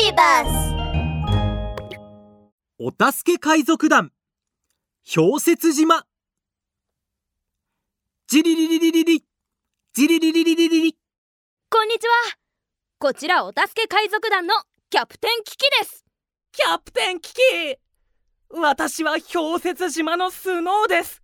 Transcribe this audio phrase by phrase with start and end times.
[0.00, 0.74] ビバス
[2.78, 4.12] お助け海賊団。
[5.14, 6.06] 氷雪島。
[8.26, 9.24] ジリリリリリリ。
[9.92, 10.96] ジリリリリリリリ。
[11.68, 12.12] こんにちは。
[12.98, 14.54] こちらお助け海賊団の
[14.88, 16.02] キャプテンキキです。
[16.52, 17.40] キャプテンキキ。
[18.48, 21.20] 私は氷雪島のスノーです。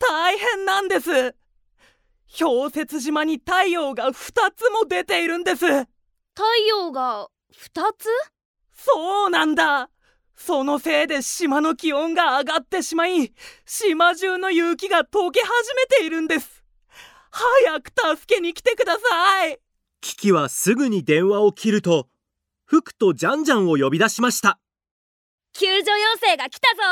[0.00, 1.36] 大変なんです。
[2.36, 4.12] 氷雪島に太陽が2
[4.56, 5.64] つも出ているんです。
[6.34, 8.08] 太陽が2つ？
[8.72, 9.90] そうなんだ。
[10.34, 13.32] そのせいで島の気温が上がってしまい
[13.64, 16.64] 島中の雪が溶け始めているんです。
[17.30, 19.58] 早く助けに来てください。
[20.00, 22.08] キキはすぐに電話を切ると
[22.64, 24.58] フクとジャンジャンを呼び出しました。
[25.52, 26.82] 救助要請が来たぞ。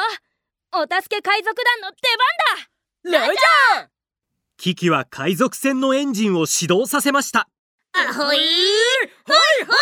[0.72, 1.96] お助け海賊団の出
[3.12, 3.26] 番だ。
[3.26, 3.88] ラジャー
[4.58, 7.48] キキは海賊船のエンジンを始動させました
[8.08, 9.74] アホイーはいは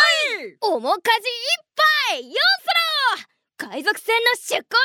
[0.45, 1.65] い面かじいっ
[2.09, 2.25] ぱい。
[2.25, 2.31] よ。
[2.31, 2.35] う
[3.57, 4.77] そろ海賊船の出港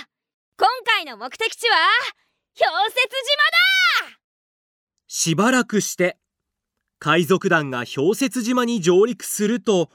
[0.00, 0.08] だ
[0.56, 1.76] 今回の目的地は
[2.58, 4.18] 氷雪島だ
[5.08, 6.18] しばらくして
[6.98, 9.90] 海賊団が氷雪島に上陸すると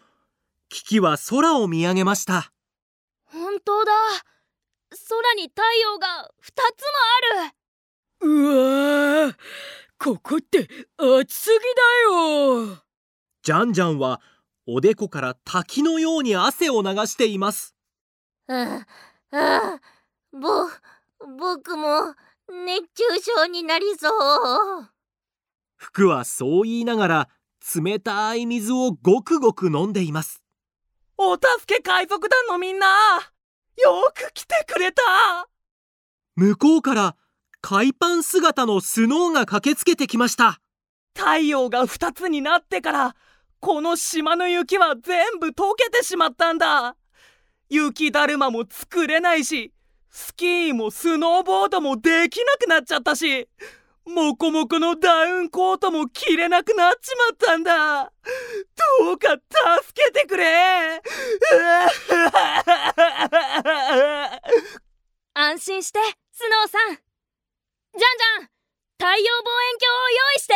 [0.69, 2.51] キキは空を見上げました
[3.25, 3.91] 本当だ
[4.89, 6.83] 空に太陽が2つ
[7.41, 7.55] もある
[8.21, 9.35] うわー
[9.97, 12.84] ここって暑すぎだよ
[13.45, 14.21] ジャンジャンは
[14.65, 17.75] おでこから滝のように汗を流しています。
[18.47, 18.83] あ
[19.31, 19.79] あ
[20.33, 20.67] ぼ
[21.39, 22.15] 僕も
[22.49, 23.03] 熱中
[23.43, 24.89] 症になりそう
[25.75, 27.29] 服はそう言いながら
[27.75, 30.43] 冷たい水をごくごく飲んでいます
[31.17, 35.01] お助け海賊団のみんなよく来てくれた
[36.35, 37.15] 向こうから
[37.61, 40.59] 海パン姿のスノーが駆けつけてきました
[41.15, 43.15] 太陽が2つになってから
[43.65, 46.95] この島の雪は全部溶けてしまったんだ。
[47.67, 49.73] 雪だるまも作れないし
[50.11, 53.49] スキーもスノーボードもできなくなっちゃったし
[54.05, 58.03] モコモコのダウンコートも着れなくなっちまったんだ。
[59.01, 61.01] どうか助けてくれ。
[65.33, 65.99] 安心して
[66.31, 66.89] スノーさん。
[66.89, 67.01] じゃん
[67.97, 68.49] じゃん
[68.99, 70.53] 太陽望遠鏡を用意して。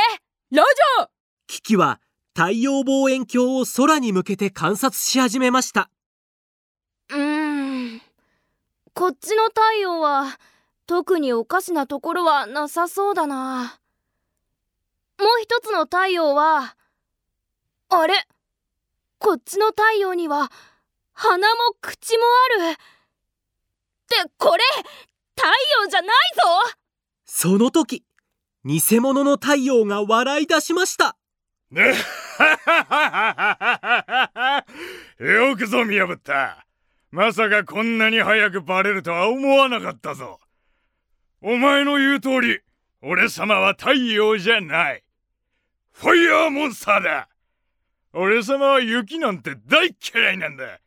[0.52, 1.08] ラジャー
[1.48, 2.00] キキは
[2.36, 5.90] 太陽望遠鏡を空に向けて観察し始めました。
[7.10, 8.02] うーん。
[8.94, 10.40] こっちの太陽は
[10.88, 13.80] 特におかしなところはなさそうだな。
[15.18, 16.76] もう一つの太陽は
[17.90, 18.14] あれ？
[19.18, 20.50] こっちの太陽には
[21.14, 22.24] 鼻も口も
[22.64, 22.72] ある。
[22.72, 22.76] っ
[24.08, 24.64] てこれ
[25.36, 25.48] 太
[25.84, 26.42] 陽じゃないぞ！
[27.26, 28.04] その時
[28.66, 31.16] 偽物の太陽が笑い出しました
[35.20, 36.66] よくぞ見破った。
[37.12, 40.40] まさかこんなに早くバレるとは思わなかったぞ。
[41.42, 42.60] お前の言う通り
[43.02, 45.04] 俺様は太陽じゃない。
[45.92, 47.30] ファイヤーモンスターだ。
[48.14, 50.80] 俺様は雪なんて大嫌いなんだ。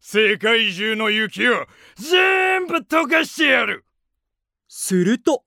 [0.00, 3.84] 世界中の雪を全部溶かしてやる。
[4.66, 5.44] すると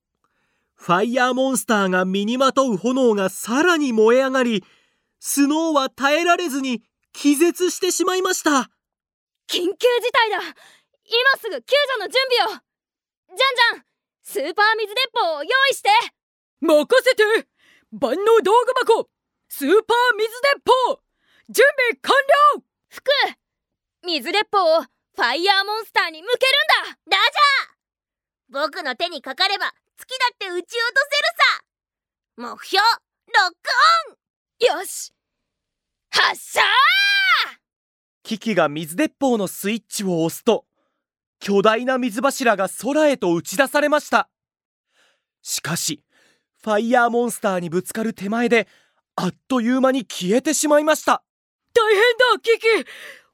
[0.78, 4.64] ファイヤーモンスターが身にまとう炎がさらに燃え上がり
[5.20, 6.84] スノーは耐えられずに
[7.14, 8.70] 気絶してしまいました。
[9.50, 10.40] 緊急事態だ。
[10.40, 12.62] 今すぐ救助の準備を。
[13.30, 13.86] じゃんじゃん
[14.24, 15.90] スーパー水鉄砲を用意して。
[16.62, 17.24] 任せて。
[17.92, 19.10] 万能道具箱。
[19.48, 21.02] スーパー水鉄砲。
[21.50, 22.14] 準備完
[22.58, 22.64] 了。
[22.90, 23.04] 服。
[24.04, 26.46] 水鉄砲をファイヤーモンスターに向け
[26.84, 27.18] るんだ。
[27.18, 28.68] ラジャー。
[28.68, 31.26] 僕の手にかかれば月だって撃ち落とせる
[31.56, 31.64] さ。
[32.38, 33.70] 目標ロック。
[33.72, 33.77] よ
[34.88, 35.14] し
[36.10, 36.62] 発射！
[38.24, 40.66] キキが水鉄砲のスイッチを押すと
[41.40, 44.30] 巨大な水柱が空へと打ち出されました。
[45.44, 46.04] しかし
[46.64, 48.68] ファイヤーモンスターにぶつかる手前で
[49.16, 51.24] あっという間に消えてしまいました。
[51.74, 52.02] 大変
[52.34, 52.68] だキキ！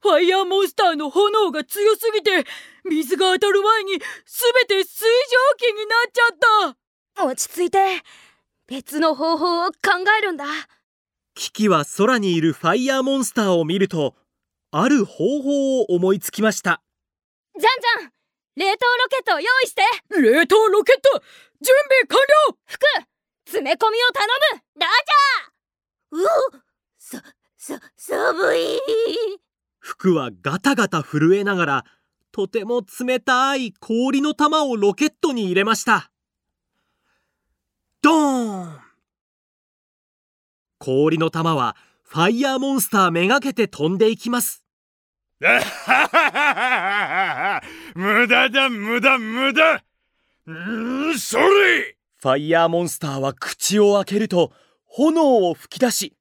[0.02, 2.44] ファイヤーモンスターの炎が強すぎて
[2.84, 4.00] 水が当たる前に全
[4.68, 6.76] て水蒸気になっちゃっ
[7.16, 7.24] た。
[7.24, 7.78] 落ち着いて
[8.66, 9.74] 別の方法を考
[10.18, 10.44] えるんだ
[11.34, 14.14] キキは空にいるファイヤーモンスターを見ると
[14.70, 16.82] ある方法を思いつきました。
[17.58, 18.12] じゃんじゃん
[18.56, 19.82] 冷凍ロケットを用意して。
[20.10, 21.22] 冷凍ロケット？
[21.60, 22.18] 準備完
[22.50, 22.56] 了！
[22.66, 22.86] 服
[23.46, 24.62] 詰め込みを頼む。
[24.80, 24.86] ラ
[26.12, 26.58] ジャーうお
[26.98, 27.22] さ、
[27.56, 28.80] さ、寒い。
[29.80, 31.84] 服はガタガタ震えながら
[32.30, 36.10] とても冷たい氷の玉をロケットに入れました。
[38.02, 38.53] ドーン
[40.84, 44.62] 氷の玉はファイヤーモンスターめがけて飛んでいきます。
[45.40, 45.48] 無
[48.28, 49.82] 駄だ無駄無駄。
[50.46, 51.96] んそれ。
[52.18, 54.52] ファイヤーモンスターは口を開けると
[54.84, 56.14] 炎を吹き出し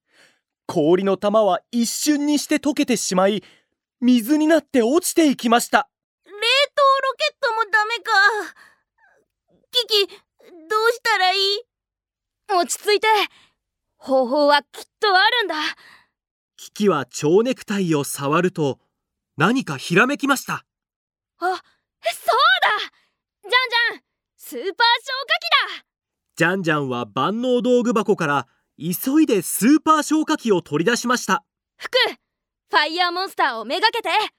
[0.66, 3.44] 氷の玉は一瞬にして溶けてしまい
[4.00, 5.90] 水になって落ちていきました。
[6.26, 6.40] 冷凍ロ
[7.18, 8.12] ケットもダメか。
[9.72, 11.60] キキどうしたらいい？
[12.48, 13.08] 落ち着いて
[14.04, 15.56] 方法はきっとあるんだ。
[16.58, 18.80] キキは蝶ネクタイを触ると
[19.38, 20.56] 何かひらめきました。
[20.56, 20.66] あ
[21.40, 21.62] そうだ。
[23.44, 24.02] じゃんじゃん
[24.36, 25.86] スーパー消火器だ。
[26.36, 28.48] ジャンジャンは万能道具箱から
[28.78, 31.46] 急いでスーパー消火器を取り出しました。
[31.78, 34.10] 服ファイヤーモンスターをめがけて。
[34.10, 34.34] じゃんじ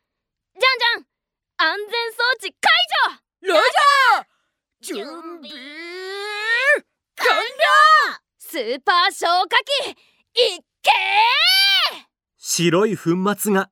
[0.94, 2.70] ゃん安全装置解
[3.42, 3.54] 除。
[3.54, 3.60] ラ
[4.82, 5.50] 準準備備
[7.16, 7.26] 完
[8.53, 10.90] スーパー消火器いっけ
[12.38, 13.70] 白い粉末が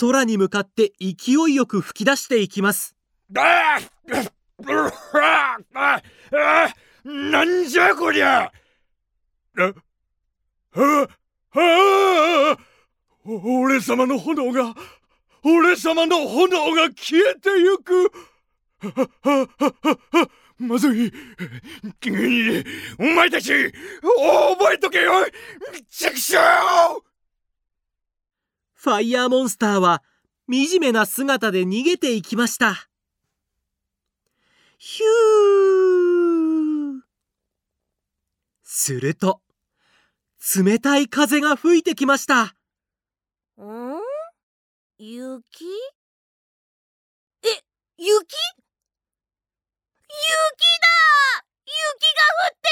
[0.00, 2.94] 空に向かって勢いよく吹き出していきます。
[3.36, 3.78] あ
[4.66, 6.02] ああ
[6.32, 6.72] あ
[7.04, 8.42] なんじゃこりゃ！
[8.42, 8.52] あ
[9.58, 9.72] あ
[10.74, 11.08] あ
[11.54, 12.58] あ
[13.24, 14.74] お俺様の炎が
[15.42, 18.12] 俺様の炎が消えてゆく。
[18.82, 18.88] あ
[19.22, 19.66] ああ
[20.12, 21.12] あまずい。
[22.98, 25.12] お前たち覚えとけよ。
[25.90, 26.38] 畜生
[28.74, 30.02] ファイヤーモンスターは
[30.48, 32.88] 惨めな姿で逃げていきました。
[34.78, 37.00] ヒュー。
[38.62, 39.40] すると
[40.54, 42.44] 冷たい風が吹いてきました。
[42.44, 42.52] ん？
[44.98, 45.66] 雪？
[47.42, 47.48] え
[47.98, 48.36] 雪？
[50.16, 51.72] 雪だ雪
[52.16, 52.68] が降って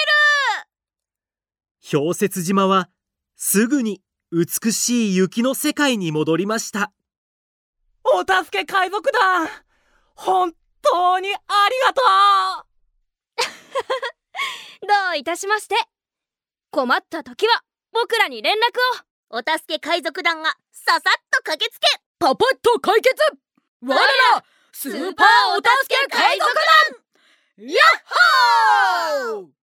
[1.90, 1.98] る。
[1.98, 2.88] 氷雪島は
[3.36, 4.02] すぐに
[4.32, 6.92] 美しい雪の世界に戻りました。
[8.04, 9.48] お助け海賊団。
[10.14, 10.52] 本
[10.82, 12.02] 当にありがと
[14.82, 14.86] う。
[14.86, 15.76] どういたしまして。
[16.70, 17.62] 困った時は
[17.92, 18.58] 僕らに連絡
[19.00, 19.04] を。
[19.30, 21.00] お助け海賊団がささっ
[21.30, 21.86] と駆けつけ。
[22.18, 23.14] パパッと解決。
[23.82, 26.46] 我らスーパーお助け海賊
[26.92, 27.03] 団
[27.56, 27.72] ヤッ
[29.36, 29.63] ホー